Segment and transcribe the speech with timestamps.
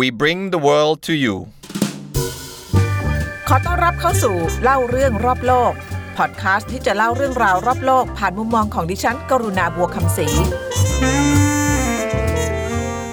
[0.00, 1.36] We bring the world to you
[3.48, 5.72] ขอต้อนรับเข้าสู่เล่าเรื่องรอบโลก
[6.16, 10.26] พอดคาสต์ที่จะเล่าเรื่องราวรอบโลก ผ่านมุมมองของดิฉัน กรุณาบัวคำศรี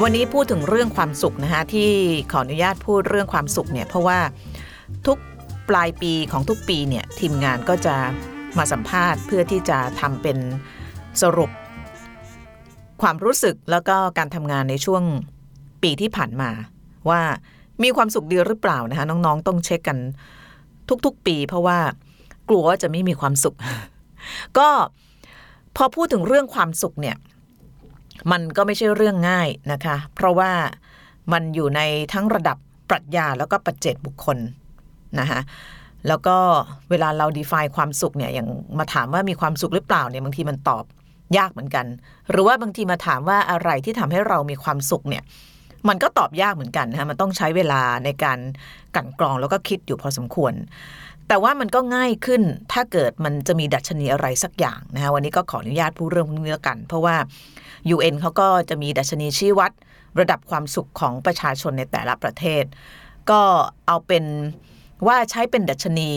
[0.01, 1.91] วันนี้พูดถึงเรื่องความสุขนะคะที่
[2.31, 4.19] ขออนุญาตพูดเรื่องความสุขเนี่ยเพราะว่า
[5.07, 5.17] ทุก
[5.69, 7.95] ปลายปีของทุกปีเนี่ยทีมงานก็จะ
[8.57, 10.37] มาสัมภาษณ์ เพื่อที่จะทำเป็น
[11.21, 11.51] สรุป
[13.01, 15.03] ความรู้สึกแล้วก็การทำงานในช่วง
[15.83, 16.49] ปีที่ผ่านมา
[17.09, 17.21] ว่า
[17.83, 19.97] มีความสุขดีหรือเปล่านะคะน้องๆ ต้องเช็คกัน
[21.05, 21.77] ทุกๆปี เพราะว่า
[22.49, 23.55] กลัวว่าจะไม่มีความสุข
[24.57, 24.69] ก็
[25.75, 27.17] พอพูดถึงเรื่องความสุขเนี่ย
[28.31, 30.51] มันก็ไม่ใช่เรื่องง่ายนะคะ เพราะว่า
[31.33, 31.81] มันอยู่ใน
[32.13, 32.57] ทั้งระดับ
[32.89, 34.37] ปรัชญาแล้วก็ปัจเจกบุคคล
[35.19, 35.39] นะคะ
[36.07, 36.37] แล้วก็
[36.89, 38.47] เวลาเรา define ความสุขเนี่ยอย่าง
[38.79, 40.83] มาถามว่ามีความสุขหรือเปล่าเนี่ยบางทีมันตอบ
[41.37, 41.85] ยากเหมือนกัน
[42.29, 45.23] หรือว่าบางทีมาถามว่าอะไรที่ทำให้เรามีความสุขเนี่ย
[45.87, 48.39] มันก็ตอบยากเหมือนกันนะคะมันต้องใช้เวลาในการ
[48.95, 50.53] กันกรองแล้วก็คิดอยู่พอสมควร
[51.27, 52.41] แต่ว่ามันก็ง่ายขึ้น
[52.73, 57.15] ถ้าเกิดมันจะมีดัชนีอะไรสักอย่างนะคะวันนี้ก็ขออนุญาตพูดเรื่องพวกนี้แล้วกัน เพราะว่า
[57.95, 59.71] UN เขาก็จะมีดัชนีชี้วัด
[60.19, 62.63] ระดับความสุขของประชาชนในแต่ละประเทศ
[63.29, 63.41] ก็
[63.87, 64.25] เอาเป็น
[65.07, 66.11] ว่าใช้เป็นดัชนี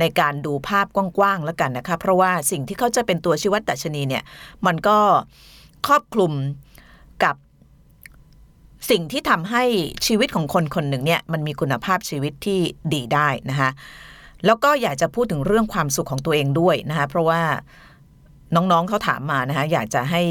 [0.00, 4.22] ในการดูภาพกว้างๆแล้วกันนะคะเพราะว่าสิ่งที่เขาจะเป็นตัวชี้วัดดัชนีเนี่ย
[4.66, 4.98] มันก็
[5.86, 6.32] ครอบคลุม
[7.24, 7.36] กับ
[8.90, 9.64] สิ่งที่ทำให้
[10.06, 12.60] ชีวิตของคนคนหนึ่งเนี่ยมันมีคุณภาพชีวิตที่
[12.94, 13.70] ดีได้นะคะ
[14.46, 17.42] แล้วก็อยากจะพูดถึงเรื่องความสุขของตัวเองด้วยนะคะเพราะว่า
[18.54, 20.22] น้องๆเขาถามมานะคะอยากจะให้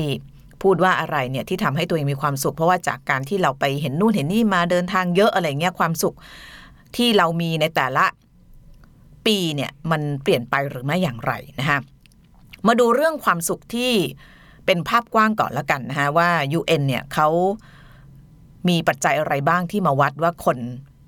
[0.61, 6.15] พูดว่าอะไรเนี่ยที่ทำให้ตัวเองมีความสุข เพราะว่าจากการที่เราไปเห็นนู่นเห็นนี่มาเดินทางเยอะอะไรเงี้ยความสุข
[6.95, 8.05] ที่เรามีในแต่ละ
[9.25, 11.79] ปีเนี่ยมันเปลี่ยนไปหรือไม่อย่างไรนะคะ
[12.67, 13.91] มาดูเรื่องความสุขที่
[14.65, 17.27] เป็นภาพกว้างก่อนล้วกันนะคะว่า UN เนี่ยเขา
[18.69, 20.57] มีปัจจัยอะไรบ้างที่มาวัดว่าคน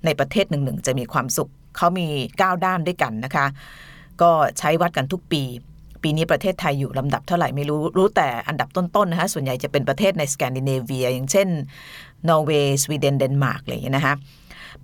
[0.04, 3.46] ในประเทศหนึ่งๆจะมีความสุข เขามี 9 ด้านด้วยกันนะคะ
[4.22, 5.42] ก็ใช้วัดกันทุกปี
[6.02, 11.48] ปีนี้ประเทศไทยอยู่ลำดับเท่าไหร่ไม่รู้ รู้แต่อันดับต้นๆนะคะส่วนใหญ่จะเป็นประเทศในสแกนดิเนเวีย อย่างเช่น
[12.28, 14.14] นอร์เวย์ สวีเดน เดนมาร์กอะไรอย่างเงี้ยนะคะ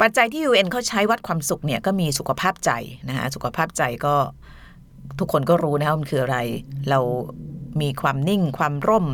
[0.01, 2.71] ปัจจัยที่ UN เขาใช้วัดความสุขเนี่ยก็มีสุขภาพใจ
[3.09, 4.15] นะคะสุขภาพใจก็
[5.19, 6.39] ทุกคนก็รู้นะคะมันคืออะไร
[6.91, 7.01] เรา
[7.81, 9.07] มีความนิ่งความร่ม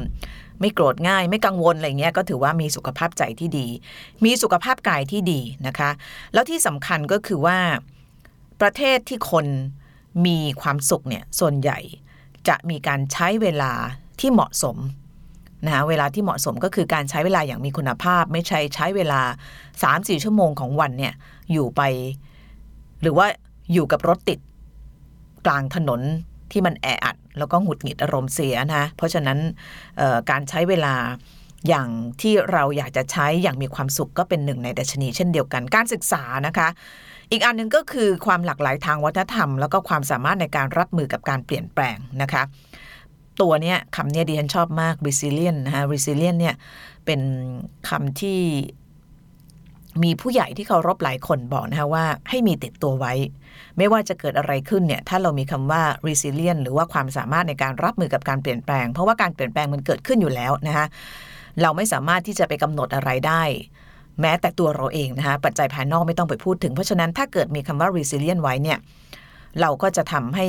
[0.61, 3.67] ไม่โกรธง่าย ไม่กังวลอะไรเงี้ยก็ถือว่ามีสุขภาพใจที่ดี
[4.25, 5.91] มีสุขภาพกายที่ดีนะคะ
[6.33, 7.59] แล้วที่สำคัญก็คือว่า
[8.61, 9.47] ประเทศที่คน
[10.27, 11.79] มีความสุขเนี่ยส่วนใหญ่
[12.49, 13.73] จะมีการใช้เวลา
[14.21, 14.77] ที่เหมาะสม
[15.65, 19.21] นะคะเวลาที่เหมาะสมก็คือการใช้เวลาอย่างมีคุณภาพ ไม่ใช่ใช้เวลา
[19.73, 21.15] 3-4 ชั่วโมงของวันเนี่ย
[21.53, 21.83] อยู่ไป
[23.03, 23.27] หรือว่า
[23.73, 24.39] อยู่กับรถติด
[25.47, 26.01] กลางถนน
[26.53, 29.39] ที่มันแออัด แล้วก็หงุดหงิดอารมณ์เสียนะเพราะฉะนั้น
[30.31, 30.95] การใช้เวลา
[31.69, 31.89] อย่าง
[32.21, 36.69] ที่เราอยากจะใช้อย่างมีความสุขก็เป็นหนึ่งในดัชนี เช่นเดียวกันการศึกษานะคะ
[37.33, 42.43] อีกอันหนึ่งก็คือความหลากหลายทางวัฒนธรรม แล้วก็ความสามารถในการรับมือกับการเปลี่ยนแปลงนะคะ
[43.41, 46.55] ตัวเนี้ยคำเนี้ยดิฉันชอบมาก resilient นะคะ resilient เนี่ย
[47.07, 47.21] เป็น
[47.89, 48.41] คำที่
[50.03, 53.13] มีผู้ใหญ่ที่เคารพหลายคนบอกนะคะว่าให้มีติดตัวไว้
[53.79, 60.87] ไม่ว่าจะเกิดอะไรขึ้นเนี่ยถ้าเรามีคำว่า resilient หรือว่าความสามารถในการรับมือกับการเปลี่ยนแปลง เพราะว่าการเปลี่ยนแปลงมันเกิดขึ้นอยู่แล้วนะคะ
[61.63, 63.43] เราไม่สามารถที่จะไปกำหนดอะไรได้
[64.21, 68.79] แม้แต่ตัวเราเองนะคะปัจจัยภายนอกไม่ต้องไปพูดถึง เพราะฉะนั้นถ้าเกิดมีคำว่า resilient ไว้เนี่ย
[69.61, 70.47] เราก็จะทำให้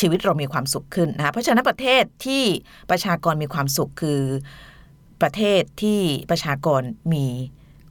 [0.00, 2.44] ชีวิตเรามีความสุขขึ้นนะคะเพราะฉะนั้นประเทศที่
[2.90, 4.20] ประชากรมีความสุขคือ
[5.22, 7.26] ประเทศที่ประชากรมี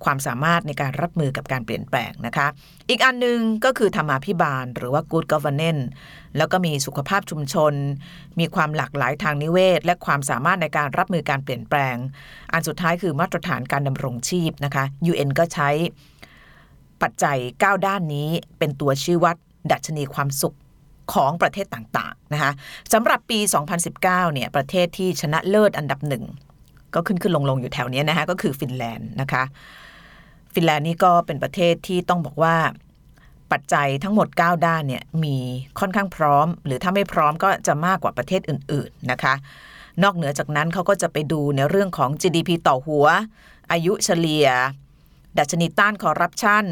[0.05, 2.47] ความสามารถในการรับมือกับการเปลี่ยนแปลงนะคะ
[2.89, 5.85] อีกอันนึงก็คือธรรมาภิบาล หรือว่า good governance
[6.37, 7.73] แล้วก็มีสุขภาพชุมชน
[8.39, 11.95] มีความหลากหลายทางนิเวศ และความสามารถในการรับมือการเปลี่ยนแปลง
[12.53, 15.69] อันสุดท้ายคือมาตรฐานการดำรงชีพนะคะ UN ก็ใช้
[17.01, 18.29] ปัจจัย 9 ด้านนี้
[18.59, 19.35] เป็นตัวชี้วัด
[19.71, 20.55] ดัชนีความสุข
[21.13, 22.51] ของประเทศต่างๆนะคะ
[22.93, 23.39] สำหรับปี
[23.71, 26.23] 2019 เนี่ยประเทศที่ชนะเลิศอันดับหนึ่ง
[26.95, 29.43] ก็ขึ้นขึ้นลงลงอยู่แถวนี้นะคะก็คือฟินแลนด์นะคะ
[30.53, 32.55] ฟินแลนด์นี่ก็เป็นประเทศที่ต้องบอกว่า
[33.51, 35.35] ปัจจัยทั้งหมด 9 ด้านเนี่ยมี
[35.79, 39.33] ค่อนข้างพร้อม หรือถ้าไม่พร้อมก็จะมากกว่าประเทศอื่น ๆนะคะ
[40.03, 43.07] นอกเหนือจากนั้นเขาก็จะไปดูในเรื่องของ GDP ต่อหัว
[43.71, 44.47] อายุเฉลี่ย
[45.39, 46.65] ดัชนีต้านคอร์รัปชัน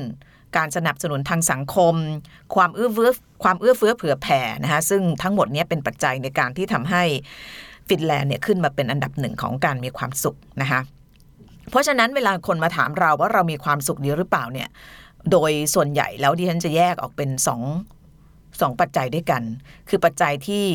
[0.58, 1.96] การสนับสนุนทางสังคม
[2.56, 3.12] ความเอื้อเฟื้อ
[3.44, 7.04] ความเอื้อเฟื้อเผื่อแผ่นะคะซึ่งทั้งหมดนี้เป็นปัจจัยในการที่ทำให้
[7.90, 10.82] ฟินแลนด์เนี่ยขึ้นมาเป็นอันดับหนึ่งของการมีความสุขนะคะ
[11.70, 14.70] เพราะฉะนั้นเวลาคนมาถามเราว่าเรามีความสุขดีหรือเปล่าเนี่ย
[15.32, 17.62] โดยส่วนใหญ่แล้วดิฉันจะแยกออกเป็นสอง
[18.62, 19.44] สองปัจจัยด้วยกัน
[19.90, 20.66] คือปัจจัยที่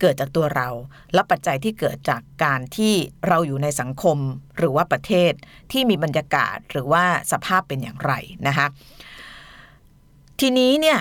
[0.00, 0.68] เกิดจากตัวเรา
[1.14, 2.94] และปัจจัยที่เกิดจากการที่
[3.28, 4.18] เราอยู่ในสังคม
[4.58, 5.32] หรือว่าประเทศ
[5.72, 8.12] ที่มีบรรยากาศหรือว่าสภาพเป็นอย่างไร
[8.46, 8.66] นะคะ
[10.40, 10.98] ทีนี้เนี่ย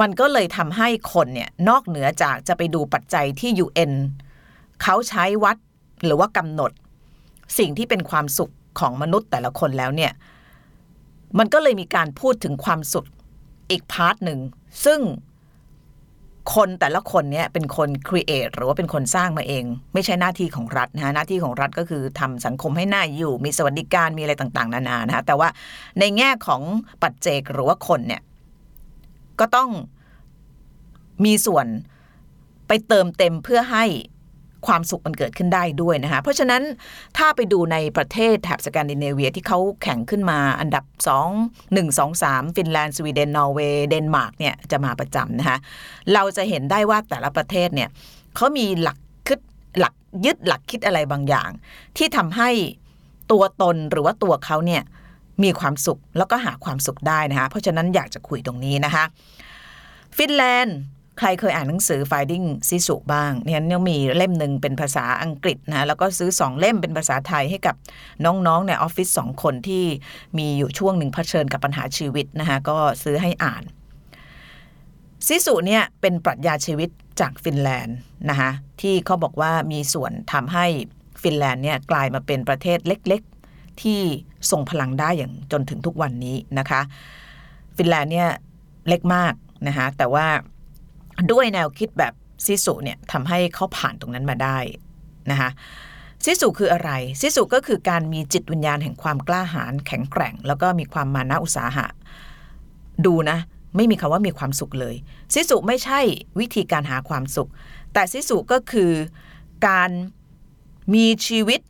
[0.00, 3.92] มันก็เลยทำให้คนเนี่ยนอกเหนือจากจะไปดูปัจจัยที่ UN
[4.82, 5.56] เขาใช้วัด
[6.04, 6.72] หรือว่ากำหนด
[7.58, 10.12] สิ่งที่เป็นความสุขของมนุษย์แต่ละคนแล้วเนี่ย
[11.38, 13.06] มันก็เลยมีการพูดถึงความสุข
[13.70, 14.38] อีก part หนึ่ง
[14.84, 15.00] ซึ่ง
[16.54, 25.48] คนแต่ละคนเนี่ยเป็นคนครีเอทหรือว่าเป็นคนสร้างมาเอง ไม่ใช่หน้าที่ของรัฐนะฮะหน้าที่ของรัฐก็คือทำสังคมให้น่าอยู่ มีสวัสดิการมีอะไรต่างๆ นานานะฮะแต่ว่า
[25.98, 26.62] ในแง่ของ
[27.02, 28.22] ปัจเจกหรือว่าคนเนี่ย
[29.40, 29.70] ก็ต้อง
[31.24, 31.66] มีส่วน
[32.68, 33.84] ไปเติมเต็มเพื่อให้
[34.66, 36.62] ความสุขมันเกิดขึ้นได้ด้วยนะคะ เพราะฉะนั้น
[37.16, 40.84] ถ้าไปดูในประเทศแถบสแกนดิเนเวียที่เขาแข่งขึ้นมาอันดับ
[41.30, 45.58] 2 1 2 3 ฟินแลนด์สวีเดนนอร์เวย์เดนมาร์กเนี่ยจะมาประจำนะคะ
[46.14, 47.88] เราจะเห็นได้ว่าแต่ละประเทศเนี่ย
[48.36, 49.40] เขามีหลักคิด
[49.78, 49.94] หลัก
[50.24, 51.50] ยึดหลักคิดอะไรบางอย่าง
[51.96, 52.50] ที่ทำให้
[53.32, 54.82] ตัวตนหรือว่าตัวเขาเนี่ย
[55.42, 59.04] มีความสุขแล้วก็หาความสุขได้นะคะเพราะฉะนั้นอยากจะคุยตรงนี้นะคะ
[60.16, 60.78] ฟินแลนด์
[61.18, 67.74] ใครเคยอ่านหนังสือ Finding Sisu บ้างเนี่ยเนี่ยมีเล่มหนึ่งเป็นภาษาอังกฤษนะแล้วก็ซื้อสองเล่มเป็นภาษาไทยให้กับ
[68.24, 69.84] น้องๆในออฟฟิศสองคนที่
[70.38, 73.62] มีอยู่ช่วงหนึ่งเผชิญกับปัญหาชีวิตนะคะก็ซื้อให้อ่าน
[75.26, 76.88] ซิสุเนี่ยเป็นปรัชญาชีวิต
[77.20, 77.96] จากฟินแลนด์
[78.30, 78.50] นะคะ
[78.80, 80.66] ที่เขาบอกว่ามีส่วนทำให้
[81.22, 84.00] ฟินแลนด์เนี่ยกลายมาเป็นประเทศเล็กๆ ที่
[84.50, 86.80] ทรงพลังได้อย่างจนถึงทุกวันนี้นะคะ
[87.76, 88.28] ฟินแลนด์เนี่ย
[88.88, 89.32] เล็กมาก
[89.66, 90.26] นะคะแต่ว่า
[91.30, 92.12] ด้วยแนวคิดแบบ
[92.44, 94.58] ซิสุเนี่ยทำให้เขาผ่านตรงนั้นมาได้
[95.30, 95.50] นะคะ
[96.24, 96.90] ซิสุคืออะไร
[97.20, 101.86] ซิสุก็คือการมีจิตวิญญาณแห่งความกล้าหาญแข็งแกร่ง แล้วก็มีความมานะอุตสาหะ
[103.06, 103.38] ดูนะ
[103.76, 104.94] ไม่มีคำว่ามีความสุขเลย
[105.34, 106.00] ซิสุไม่ใช่
[106.40, 107.50] วิธีการหาความสุข
[107.92, 108.92] แต่ซิสุก็คือ
[109.68, 109.90] การ
[110.94, 111.60] มีชีวิต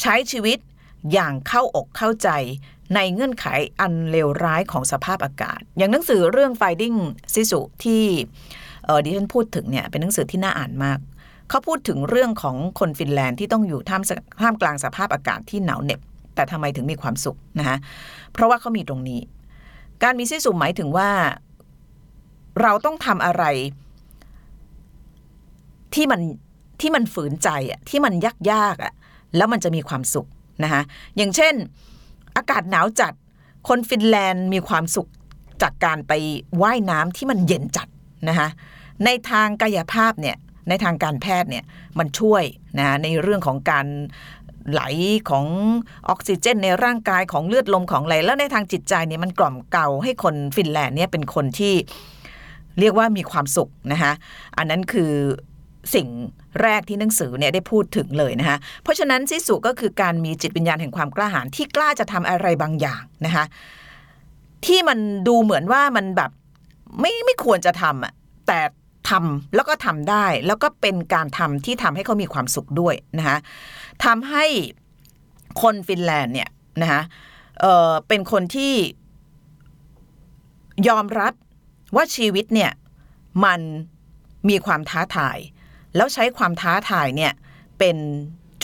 [0.00, 0.58] ใช้ชีวิต
[1.12, 2.28] อย่างเข้าอกเข้าใจ
[2.94, 3.46] ในเงื่อนไข
[3.80, 6.98] อันเลวร้ายของสภาพอากาศ อย่างหนังสือเรื่อง Finding
[7.32, 8.04] Sisu ที่
[9.04, 10.98] ดิฉันพูดถึงเนี่ยเป็นหนังสือที่น่าอ่านมาก
[11.48, 14.02] เขาพูดถึงเรื่องของคนฟินแลนด์ที่ต้องอยู่ท่าม
[14.42, 16.00] ท่ามกลางสภาพอากาศที่หนาวเหน็บ
[16.34, 17.76] แต่ทำไมถึงมีความสุขนะคะ
[18.32, 19.20] เพราะว่าเขามีตรงนี้
[20.02, 21.10] การมีซิสุหมายถึงว่า
[22.62, 23.44] เราต้องทำอะไร
[25.94, 26.20] ที่มัน
[26.80, 28.92] ที่มันฝืนใจอะที่มันยากยากอะ
[29.36, 30.26] แล้วมันจะมีความสุข
[30.64, 30.82] นะคะ
[31.16, 31.54] อย่างเช่น
[32.36, 33.12] อากาศหนาวจัด
[33.68, 35.08] คนฟินแลนด์มีความสุข
[35.62, 36.12] จากการไป
[36.62, 37.88] ว่ายน้ำที่มันเย็นจัด
[38.28, 38.48] นะคะ
[39.04, 40.36] ในทางกายภาพเนี่ย
[40.68, 41.64] ในทางการแพทย์เนี่ย
[41.98, 42.42] มันช่วย
[42.78, 43.86] นะในเรื่องของการ
[44.70, 44.82] ไหล
[45.30, 45.46] ของ
[46.08, 51.74] ออกซิเจนในร่างกายของเลือดลมของอะไรแล้วในทางจิตใจเนี่ยมันกล่อมเกลาให้คนฟินแลนด์เนี่ยเป็นคนที่
[52.80, 54.12] เรียกว่ามีความสุขนะคะ
[54.58, 55.12] อันนั้นคือ
[55.94, 56.08] สิ่ง
[56.62, 63.44] แรกที่หนังสือเนี่ยได้พูดถึงเลยนะคะเพราะฉะนั้นซิสุก็คือการมีจิตวิญญาณแห่งความกล้าหาญที่กล้าจะทำอะไรบางอย่างนะคะ
[64.66, 64.98] ที่มัน
[65.28, 66.30] ดูเหมือนว่ามันแบบ
[67.00, 68.12] ไม่ไม่ควรจะทำอะ
[68.46, 68.60] แต่
[69.10, 73.38] ทำแล้วก็ทำได้ แล้วก็เป็นการทำที่ทำให้เขามีความสุขด้วยนะคะ
[74.04, 74.44] ทำให้
[75.62, 76.50] คนฟินแลนด์เนี่ย
[76.82, 77.02] นะคะ
[77.60, 78.74] เเป็นคนที่
[80.88, 81.32] ยอมรับ
[81.96, 82.72] ว่าชีวิตเนี่ย
[83.44, 83.60] มัน
[84.48, 85.38] มีความท้าทาย
[85.96, 87.32] แล้วใช้ความท้าทายเนี่ย
[87.78, 87.96] เป็น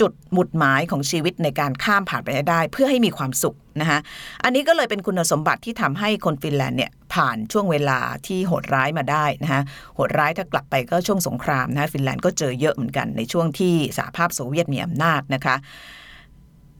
[0.01, 3.99] จุดหมุดหมายของชีวิตในการข้ามผ่านไปได้ เพื่อให้มีความสุขนะคะ
[4.43, 9.61] อันนี้ก็เลยเป็นคุณสมบัติที่ทำให้คนฟินแลนด์เนี่ยผ่านช่วงเวลาที่โหดร้ายมาได้นะคะ
[9.95, 15.55] โหดร้ายถ้ากลับไปก็ช่วงสงครามนะฟินแลนด์ก็เจอเยอะเหมือนกันในช่วงที่สหภาพโซเวียตมีอำนาจนะคะ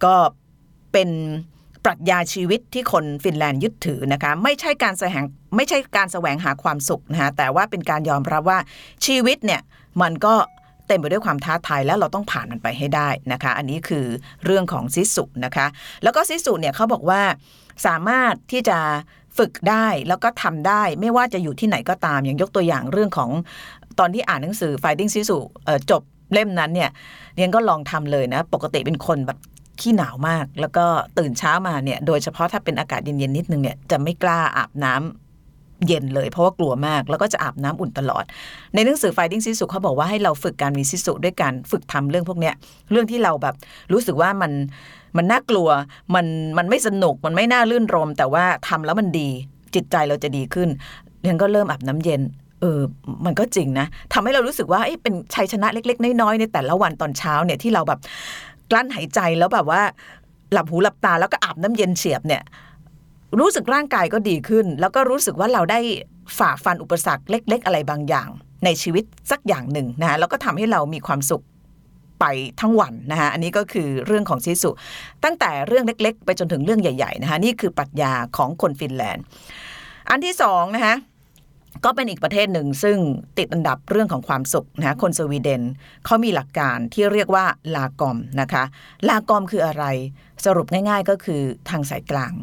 [0.04, 0.16] ก็
[0.92, 1.10] เป็น
[1.86, 5.24] ปรัชญาชีวิตที่คนฟินแลนด์ยึดถือนะคะไม่ใช่การแสวง
[5.56, 8.60] ไม่ใช่การแสวงหาความสุขนะคะแต่ว่าเป็นการยอมรับว่า
[9.06, 9.62] ชีวิตเนี่ย
[10.02, 10.36] มันก็
[10.92, 14.06] เต็มไปด้วยความท้าทายแล้วเราต้องผ่านมันไปให้ได้นะคะ อันนี้คือ
[14.46, 15.68] เรื่องของซิสุนะคะ
[16.04, 17.22] แล้วก็ซิสุเนี่ยเขาบอกว่า
[17.86, 18.80] สามารถที่จะ
[19.38, 23.30] ฝึกได้แล้วก็ทำได้ไม่ว่าจะอยู่ที่ไหนก็ตามอย่างยกตัวอย่างเรื่องของ
[24.00, 25.38] ตอนที่อ่านหนังสือ Finding Sisu
[25.92, 26.02] จบ
[26.34, 26.90] เล่มนั้นเนี่ย
[27.36, 29.40] เรียนก็ลองทำเลยนะ ปกติเป็นคนแบบ
[29.80, 30.86] ขี้หนาวมาก แล้วก็
[31.18, 35.21] ตื่นเช้ามาเนี่ย โดยเฉพาะถ้าเป็นอากาศเย็นๆนิดนึงเนี่ย จะไม่กล้าอาบน้ำ
[35.88, 38.24] เย็นเลยเพราะว่ากลัวมากแล้วก็จะอาบน้ำอุ่นตลอด
[38.74, 42.56] ในหนังสือ Finding Sisu เขาบอกว่าให้เราฝึกการมีซิสุด้วยการฝึกทำเรื่องพวกเนี้ย
[42.92, 43.56] เรื่องที่เราแบบ
[43.94, 44.52] รู้สึกว่ามัน
[45.18, 45.70] มันน่ากลัว
[46.16, 46.26] มัน
[46.58, 49.30] มันไม่สนุกมันไม่น่าลื่นรม แต่ว่าทำแล้วมันดี
[49.76, 50.70] จิตใจเราจะดีขึ้น
[51.22, 52.22] เรียนก็เริ่มอาบน้ำเย็น
[52.62, 52.82] เออ
[53.26, 58.00] มันก็จริงนะทำให้เรารู้สึกว่าเป็นชัยชนะเล็ก ๆ น้อยๆในแต่ละวันตอนเช้าเนี่ยที่เราแบบ
[58.72, 59.82] กลั้นหายใจแล้วแบบว่า
[60.54, 62.42] หลับหูหลับตาแล้วก็อาบน้ำเย็นเฉียบเนี่ย
[63.40, 65.80] รู้สึกร่างกายก็ดีขึ้น แล้วก็รู้สึกว่าเราได้
[66.38, 68.30] ฝ่าฟันอุปสรรคเล็ก ๆ อะไรบางอย่าง
[68.66, 71.44] ในชีวิตสักอย่างหนึ่งนะคะแล้วก็ทำให้เรามีความสุข
[72.20, 72.26] ไป
[72.62, 74.72] ทั้งวันนะคะอันนี้ก็คือเรื่องของซิสุ
[75.24, 79.24] ตั้งแต่เรื่องเล็ก ๆ ไปจนถึงเรื่องใหญ่ๆนะคะนี่คือปรัชญาของคนฟินแลนด์
[80.10, 80.96] อันที่สองนะคะ
[81.86, 82.98] ก็เป็นอีกประเทศหนึ่งซึ่ง
[83.38, 85.62] ติดอันดับเรื่องของความสุขนะคะคนสวีเดน
[86.06, 87.46] เขามีหลักการที่เรียกว่า
[87.76, 88.64] ลากอมนะคะ
[89.10, 89.84] ลากอมคืออะไร
[90.46, 92.34] สรุปง่าย ๆ ก็คือทางสายกลาง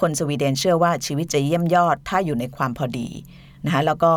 [0.00, 3.08] คนสวีเดนเชื่อว่าชีวิตจะเยี่ยมยอดถ้าอยู่ในความพอดี
[3.64, 4.12] นะคะแล้วก็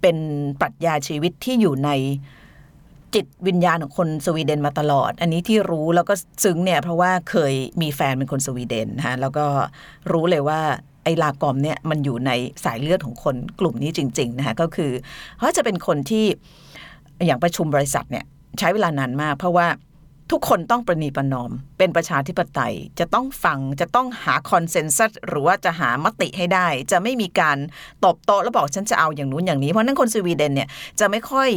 [0.00, 0.16] เป็น
[0.60, 1.90] ปรัชญาชีวิตที่อยู่ใน
[3.14, 9.46] จิตวิญญาณของคนสวีเดนมาตลอด อันนี้ที่รู้แล้วก็ซึ้งเนี่ยเพราะว่าเคยมีแฟนเป็นคนสวีเดนนะคะแล้วก็
[10.12, 10.60] รู้เลยว่า
[11.04, 12.30] ไอ้ลากอมเนี่ยมันอยู่ใน
[12.64, 14.90] สายเลือดของคนกลุ่มนี้จริงๆนะคะก็คือ
[15.38, 16.24] เขาจะเป็นคนที่
[17.26, 18.24] อย่างประชุมบริษัทเนี่ย
[18.58, 19.66] ใช้เวลานานมาก เพราะว่า
[20.30, 27.58] ทุกคนต้องประนีประนอม เป็นประชาธิปไตยจะต้องฟังจะต้องหาคอนเซนแซสหรือว่าจะหามติให้ได้ จะไม่มีการ
[28.04, 30.68] ตบโต๊ะแล้วบอกฉันจะเอาอย่างนู้นอย่างนี้ เพราะนั้นคนสวีเดนเนี่ย
[31.00, 31.50] จะไม่ค่อย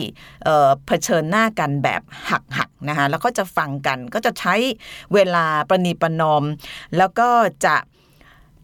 [0.43, 4.55] เออเผชิญหน้ากันแบบหักหักนะคะแล้วก็จะฟังกันก็จะใช้
[5.13, 6.43] เวลาประนีประนอม
[6.97, 7.29] แล้วก็
[7.65, 7.75] จะ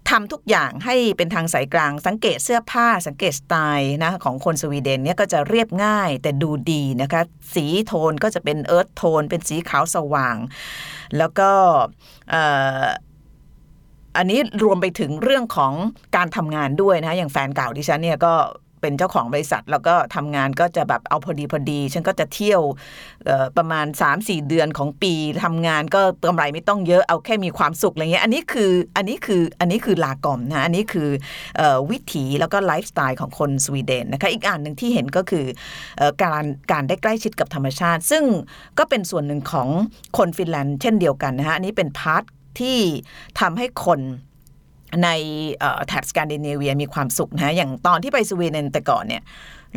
[0.09, 7.21] ทำทุกอย่างให้เป็นทางสายกลาง สังเกตเสื้อผ้าสังเกตสไตล์นะของคนสวีเดนเนี่ยก็จะเรียบง่ายแต่ดูดีนะคะ
[7.55, 10.37] สีโทนก็จะเป็นเอิร์ธโทน เป็นสีขาวสว่าง
[11.17, 11.49] แล้วก็
[14.17, 15.73] อันนี้รวมไปถึงเรื่องของ
[16.15, 18.33] การทำงานด้วยนะคะอย่างแฟนเก่าดิฉันเนี่ยก็
[18.83, 22.61] เป็นเจ้าของบริษัท แล้วก็ทำงานก็จะแบบเอาพอดีพอดี ฉันก็จะเที่ยว
[23.57, 23.85] ประมาณ
[24.17, 25.13] 3-4 เดือนของปี
[25.43, 31.09] ทำงานก็กำไรไม่ต้องเยอะเอาแค่มีความสุขอะไรเงี้ยอันนี้คืออันนี้คืออันนี้คือลากอมนะอันนี้คือ
[31.59, 31.61] อ
[31.91, 35.45] วิถีแล้วก็ไลฟ์สไตล์ของคนสวีเดนนะคะอีกอันหนึ่งที่เห็นก็คือ
[36.01, 38.23] อการการได้ใกล้ชิดกับธรรมชาติ ซึ่ง
[38.77, 39.69] ก็เป็นส่วนหนึ่งของ
[40.17, 42.23] คนฟินแลนด์เช่นเดียวกันนะคะอันนี้เป็น part
[42.59, 42.79] ที่
[43.39, 43.99] ทำให้คน
[45.03, 45.09] ใน
[45.87, 49.23] แถบสแกนดิเนเวียมีความสุขนะอย่างตอนที่ไปสวีเดนแต่ก่อนเนี่ย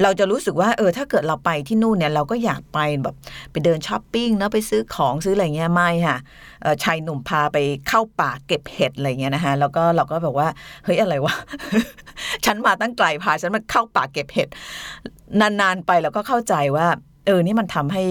[0.02, 3.14] เราจะรู้สึกว่าเออถ้าเกิดเราไปที่นู่นเนี่ยเราก็อยากไปแบบ
[3.52, 6.18] ไปเดินช้อปปิ้งเนาะไปซื้อของซื้ออะไรเงี้ยไม่ค่ะ
[6.64, 7.58] ออชายหนุ่มพาไป
[7.88, 10.48] เข้าป่าเก็บเห็ดอะไรเงี้ยนะคะแล้วก็เราก็แบบว่า
[10.84, 11.34] เฮ้ยอะไรวะ
[12.44, 14.48] ฉันมาตั้งไกลพาฉันมาเข้าป่าเก็บเห็ด
[15.40, 16.86] นานๆไปเราก็เข้าใจว่า
[17.26, 18.04] เออนี่มันทำให้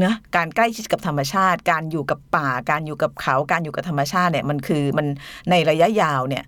[0.00, 5.06] เนะการใกล้ชิดกับธรรมชาติ การอยู่กับป่า การอยู่กับเขา การอยู่กับธรรมชาติเนี่ยมันคือมัน
[5.50, 6.44] ในระยะยาวเนี่ย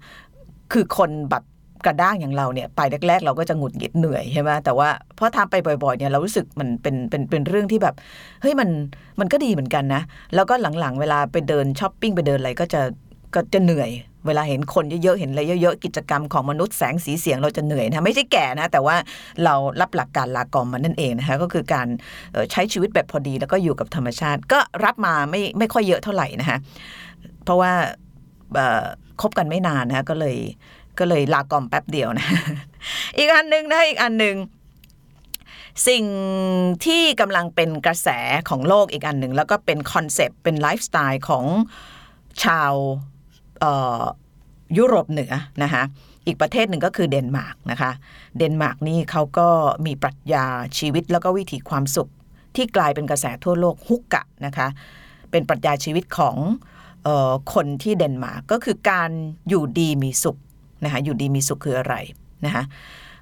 [0.73, 1.45] คือคนแบบ
[1.87, 7.95] กระด้างอย่างเราเนี่ยไปแรก ๆ เราก็จะหงุดหงิดเหนื่อยใช่ไหมแต่ว่าพอทำไปบ่อยๆเนี่ยเรารู้สึกมันเป็นเป็นเป็นเรื่องที่แบบ
[8.43, 8.69] เฮ้ยมัน
[9.21, 10.03] มันก็ดีเหมือนกันนะ
[10.35, 12.81] แล้วก็หลังๆ เวลาไปเดินช้อปปิ้งไปเดินอะไรก็จะ
[13.35, 13.91] ก็จะเหนื่อย
[14.27, 18.97] เวลาเห็นคนเยอะๆ เห็นอะไรเยอะๆ กิจกรรมของมนุษย์แสงสีเสียงเราจะเหนื่อยนะไม่ใช่แก่นะ แต่ว่า
[19.45, 21.87] เรารับหลักการลากอมมันนั่นเองนะคะก็คือการ
[22.53, 26.59] ใช้ชีวิตแบบพอดีแล้วก็อยู่กับธรรมชาติ ก็รับมาไม่ไม่ค่อยเยอะเท่าไหร่นะคะ
[27.45, 27.73] เพราะว่า
[29.21, 30.37] คบกันไม่นานนะคะก็เลย
[30.99, 32.27] ก็เลยลากอมแป๊บเดียวนะ
[33.19, 34.37] อีกอันหนึ่งนะอีกอันหนึ่ง
[35.89, 36.05] สิ่ง
[36.85, 38.09] ที่กำลังเป็นกระแส
[38.49, 41.45] ของโลกอีกอันหนึ่ง แล้วก็เป็นคอนเซปต์เป็นไลฟ์สไตล์ของ
[42.45, 42.73] ชาว
[44.79, 45.33] ยุโรปเหนือ
[45.63, 45.83] นะคะ
[46.27, 47.91] อีกประเทศหนึ่งก็คือเดนมาร์กนะคะ
[48.39, 49.49] เดนมาร์กนี่เขาก็
[49.87, 50.45] มีปรัชญา
[50.79, 52.09] ชีวิตแล้วก็วิถีความสุข
[52.57, 54.67] ที่กลายเป็นกระแสทั่วโลก hygge นะคะ
[55.31, 56.37] เป็นปรัชญาชีวิตของ
[57.07, 59.11] ออคนที่เดนมาร์กก็คือการ
[59.49, 60.37] อยู่ดีมีสุข
[60.85, 61.95] นะคะอยู่ดีมีสุขคืออะไร
[62.45, 62.65] นะคะ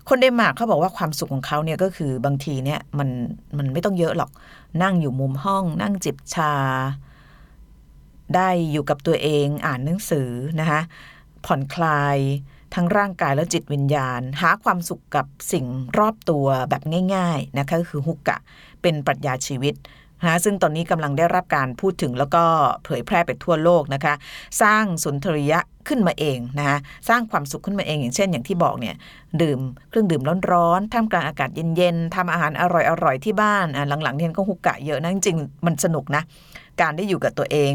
[0.08, 3.08] คนเดนมาร์กเขาบอกว่าความสุขของเขาเนี่ยก็คือบางทีเนี่ยมัน
[3.58, 4.30] มันไม่ต้องเยอะหรอก
[4.82, 6.52] นั่งอยู่มุมห้อง นั่งจิบชา
[8.36, 10.80] ได้อยู่กับตัวเองอ่านหนังสือนะคะ
[11.46, 12.18] ผ่อนคลาย
[12.74, 15.66] ทั้งร่างกายและจิตวิญญาณ หาความสุขกับสิ่ง
[15.98, 16.82] รอบตัวแบบ
[17.14, 18.38] ง่ายๆนะคะก็คือฮุกกะ
[18.82, 19.74] เป็นปรัชญาชีวิต
[20.24, 22.44] นะซึ่งตอนนี้กำลังได้รับการพูดถึงแล้วก็
[22.84, 24.14] เผยแพร่ไปทั่วโลกนะคะ
[24.62, 28.94] สร้างสุนทรียะขึ้นมาเองนะคะสร้างความสุขขึ้นมาเองอย่างเช่น อย่างที่บอกเนี่ย
[29.42, 32.62] ดื่มเครื่องดื่มร้อนๆท่ามกลางอากาศเย็นๆทำอาหารอ
[33.04, 33.66] ร่อยๆที่บ้าน
[34.02, 36.22] หลังๆเนี่ยก็ฮุกกะเยอะนะจริงๆมันสนุกนะ
[36.80, 37.72] การได้อยู่กับตัวเอง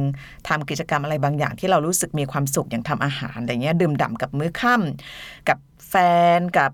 [0.48, 5.58] ทำกิจกรรมอะไรบางอย่างที่เรารู้สึกมีความสุขอย่างทำอาหารอะไรเงี้ยดื่มด่ำกับมื้อค่ำกับ
[5.90, 5.96] แฟ
[6.38, 6.72] นกับ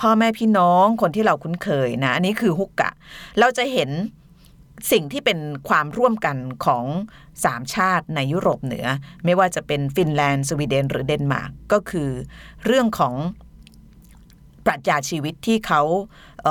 [0.00, 2.90] พ่อแม่พี่น้องคนที่เราคุ้นเคยนะ อันนี้คือฮุกกะ
[3.38, 3.90] เราจะเห็น
[4.92, 6.84] สิ่งที่เป็นความร่วมกันของ
[7.44, 8.86] สามชาติในยุโรปเหนือ
[9.24, 12.10] ไม่ว่าจะเป็นฟินแลนด์ สวีเดน หรือเดนมาร์กก็คือ
[12.66, 13.14] เรื่องของ
[14.66, 15.82] ปรัชญาชีวิตที่เขา
[16.42, 16.46] เ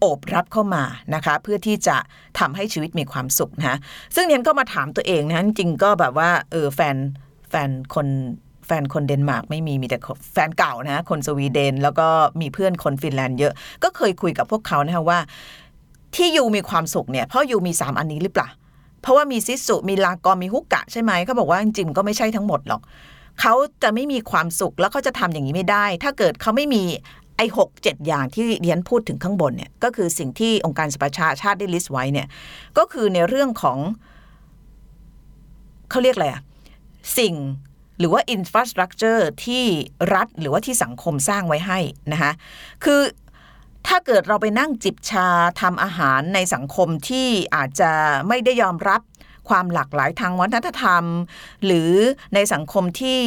[0.00, 1.96] โอบรับเข้ามานะคะเพื่อที่จะ
[2.38, 3.76] ทำให้ชีวิตมีความสุขนะ
[4.14, 6.96] ซึ่งเนียนก็มาถามตัวเองนะจริงก็แบบว่าเออแฟน
[7.50, 8.08] แฟนคน
[8.66, 9.98] แฟนคนเดนมาร์กไม่มีมีแต่
[10.32, 12.08] แฟนเก่านะคนสวีเดน แล้วก็
[12.40, 13.52] มีเพื่อนคนฟินแลนด์เยอะ
[13.84, 15.18] ก็เคยคุยกับพวกเขานะคะว่า
[16.16, 18.48] ที่ยูมีความสุขเนี่ยเพราะยูมีสามอันนี้หรือเปล่า
[19.02, 22.82] เพราะว่ามีซิสุมีลากอมีฮุกกะใช่ไหมเขาบอกว่าจริงๆก็ไม่ใช่ทั้งหมดหรอก
[23.40, 26.84] เขาจะไม่มีความสุขแล้วเขาจะทำอย่างนี้ไม่ได้ ถ้าเกิดเขาไม่มี
[27.40, 32.28] ไอ้หกเจ็ดอย่างที่เดียงพูดถึงข้างบนเนี่ยก็คือสิ่งที่องค์การสหประชาชาติได้ list ไว้เนี่ย
[32.78, 33.78] ก็คือในเรื่องของ
[35.90, 36.42] เขาเรียกอะไรอะ
[37.18, 37.34] สิ่ง
[37.98, 39.64] หรือว่า infrastructure ที่
[40.14, 41.78] รัฐหรือว่าที่สังคมสร้างไว้ให้
[42.12, 42.32] นะคะ
[42.84, 43.00] คือ
[43.86, 45.28] ถ้าเกิดเราไปนั่งจิบชา
[45.60, 47.90] ทำอาหารในสังคมที่อาจจะ
[48.28, 49.00] ไม่ได้ยอมรับ
[49.48, 51.04] ความหลากหลายทางวัฒนธรรม
[51.64, 51.92] หรือ
[52.34, 53.20] ในสังคมที่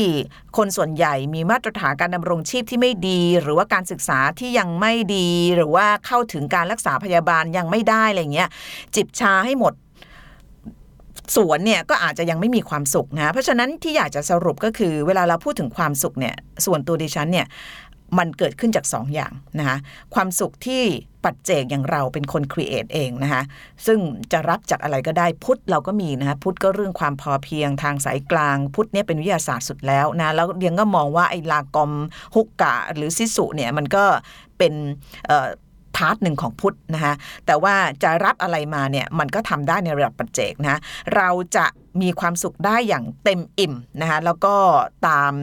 [0.57, 8.49] คนส่วนใหญ่มีมาตรฐานการดำรงชีพที่ไม่ดี หรือว่าการศึกษาที่ยังไม่ดี หรือว่าเข้าถึงการรักษาพยาบาลยังไม่ได้อะไรเงี้ย
[8.95, 9.73] จิบชาให้หมด
[11.35, 17.47] สวนเนี่ยก็อาจจะยังไม่มีความสุขนะเพราะฉะนั้นที่อยากจะสรุปก็คือเวลาเราพูดถึงความสุขเนี่ยส่วนตัวดิฉันเนี่ย
[18.17, 19.77] มันเกิดขึ้นจาก2ออย่างนะคะ
[20.13, 20.83] ความสุขที่
[21.23, 23.43] ปัจเจกอย่างเราเป็นคน create เองนะคะ
[23.85, 23.99] ซึ่ง
[24.31, 31.91] จะรับจากอะไรก็ได้พุทธเราก็มีนะคะพุทธก็เรื่องความพอเพียงทางสายกลาง พุทธเนี่ยเป็นวิทยาศาสตร์สุดแล้วนะแล้วเดียงก็มองว่าไอ้ lagom
[32.35, 34.03] hygge หรือ sisu เนี่ยมันก็
[34.57, 34.73] เป็น
[35.95, 37.13] part หนึ่งของพุทธนะคะ
[37.45, 40.79] แต่ว่าจะรับอะไรมาเนี่ยมันก็ทำได้ในระดับปัจเจกนะ
[41.15, 41.65] เราจะ
[42.01, 44.55] มีความสุขได้อย่างเต็มอิ่มนะคะแล้วก็
[45.07, 45.33] ตาม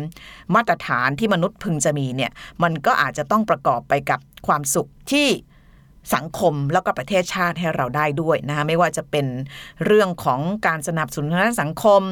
[0.55, 5.29] มาตรฐานที่มนุษย์พึงจะมีเนี่ยมันก็อาจจะต้องประกอบไปกับความสุขที่
[6.15, 9.27] สังคมแล้วก็ประเทศชาติให้เราได้ด้วยนะคะไม่ว่าจะเป็น
[9.87, 12.03] เรื่องของการสนับสนุนทางสังคม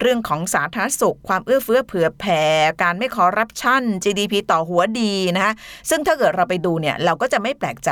[0.00, 2.42] เรื่องของสาธารณสุข ความเอื้อเฟื้อเผื่อแผ่
[2.82, 5.52] การไม่คอร์รัปชัน GDP ต่อหัวดีนะคะ
[5.90, 7.90] ซึ่งถ้าเกิดเราไปดูเนี่ยเราก็จะไม่แปลกใจ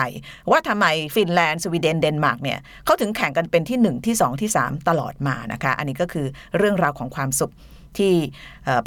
[0.50, 6.26] ว่าทำไมฟินแลนด์สวีเดนเดนมาร์กเนี่ยเขาถึงแข่งกันเป็นที่ 1 ที่ 2 ที่ 3 ตลอดมานะคะอันนี้ก็คือ
[6.58, 7.52] เรื่องราวของความสุข
[7.98, 8.14] ที่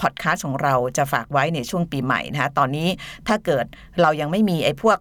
[0.01, 2.87] พอดคาสต์ของเราจะฝากไว้ในช่วงปีใหม่นะคะตอนนี้
[3.27, 3.65] ถ้าเกิด
[4.01, 4.97] เรายังไม่มีไอ้พวก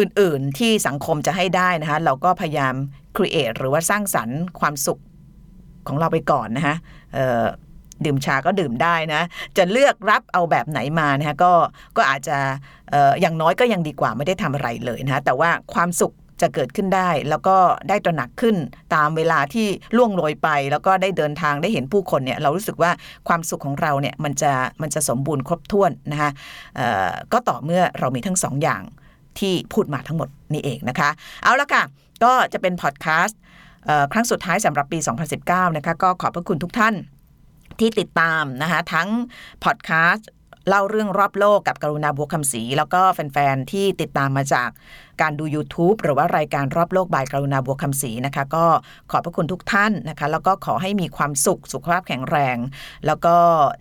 [0.00, 2.74] อื่น ๆ ที่สังคมจะให้ได้นะคะ เราก็พยายาม
[3.16, 5.00] create หรือว่าสร้างสรรค์ความสุข
[5.88, 6.76] ของเราไปก่อนนะคะ
[8.04, 9.22] ดื่มชาก็ดื่มได้นะ
[9.56, 11.52] จะเลือกรับเอาแบบไหนมานะคะก็
[11.96, 12.38] ก็อาจจะ
[13.20, 16.14] อย่างน้อยก็ยังดีกว่าไม่ได้ทำอะไรเลยนะคะแต่ว่าความสุข
[16.44, 17.56] จะเกิดขึ้นได้ แล้วก็
[17.88, 18.56] ได้ตระหนักขึ้น
[18.94, 19.66] ตามเวลาที่
[19.96, 22.90] ล่วงโรยไป แล้วก็ได้เดินทางได้เห็นผู้คนเนี่ยเรารู้สึกว่า
[23.28, 24.52] ความสุขของเราเนี่ยมันจะ
[24.82, 26.30] มันจะสมบูรณ์ครบถ้วนนะคะ
[27.32, 28.82] ก็ต่อเมื่อเรามีทั้งสองอย่าง
[29.38, 31.10] ที่พูดมาทั้งหมดนี่เองนะคะ
[31.42, 31.82] เอาละค่ะ
[32.24, 33.38] ก็จะเป็นพอดแคสต์
[34.12, 34.98] ครั้งสุดท้ายสำหรับปี
[35.38, 36.94] 2019 นะคะ ก็ขอบพระคุณทุกท่าน
[37.78, 39.08] ที่ติดตามนะคะทั้ง
[39.64, 40.30] พอดแคสต์
[40.68, 44.68] เล่าเรื่องรอบโลกกับกรุณาบัวคำศรีแล้วก็แฟน ๆ ที่ติดตามมาจาก
[45.20, 48.64] การดู YouTube หรือว่ารายการรอบโลกบายกรุณาบัวคำศรีนะคะ ก็
[49.10, 52.56] ขอบพระคุณทุกท่านนะคะ แล้วก็ขอให้มีความสุขสุขภาพแข็งแรง
[53.06, 53.36] แล้วก็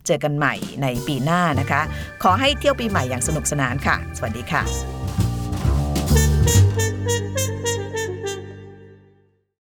[0.06, 1.82] เจอกันใหม่ในปีหน้านะคะ
[2.24, 5.29] ขอให้เที่ยวปีใหม่อย่างสนุกสนานค่ะ สวัสดีค่ะ